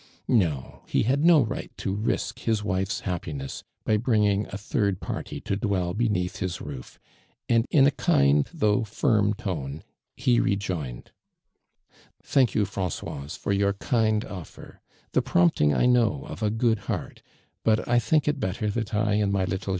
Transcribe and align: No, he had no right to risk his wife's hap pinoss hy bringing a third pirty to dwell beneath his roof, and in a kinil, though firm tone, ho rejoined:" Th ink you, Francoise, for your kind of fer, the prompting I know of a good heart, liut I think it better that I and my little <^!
No, 0.27 0.81
he 0.87 1.03
had 1.03 1.23
no 1.23 1.43
right 1.45 1.71
to 1.77 1.93
risk 1.93 2.39
his 2.39 2.63
wife's 2.63 3.01
hap 3.01 3.25
pinoss 3.25 3.61
hy 3.85 3.97
bringing 3.97 4.47
a 4.47 4.57
third 4.57 4.99
pirty 4.99 5.39
to 5.41 5.55
dwell 5.55 5.93
beneath 5.93 6.37
his 6.37 6.59
roof, 6.59 6.97
and 7.47 7.67
in 7.69 7.85
a 7.85 7.91
kinil, 7.91 8.47
though 8.51 8.83
firm 8.83 9.35
tone, 9.35 9.83
ho 10.19 10.31
rejoined:" 10.39 11.11
Th 12.23 12.35
ink 12.37 12.55
you, 12.55 12.65
Francoise, 12.65 13.35
for 13.37 13.51
your 13.53 13.73
kind 13.73 14.25
of 14.25 14.47
fer, 14.47 14.79
the 15.11 15.21
prompting 15.21 15.71
I 15.71 15.85
know 15.85 16.23
of 16.25 16.41
a 16.41 16.49
good 16.49 16.79
heart, 16.89 17.21
liut 17.63 17.87
I 17.87 17.99
think 17.99 18.27
it 18.27 18.39
better 18.39 18.71
that 18.71 18.95
I 18.95 19.13
and 19.13 19.31
my 19.31 19.45
little 19.45 19.67
<^! 19.69 19.69